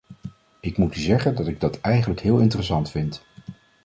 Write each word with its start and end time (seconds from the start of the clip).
Ik 0.59 0.77
moet 0.77 0.95
u 0.95 0.99
zeggen 0.99 1.35
dat 1.35 1.47
ik 1.47 1.59
dat 1.59 1.79
eigenlijk 1.81 2.19
heel 2.21 2.39
interessant 2.39 2.91
vind. 2.91 3.23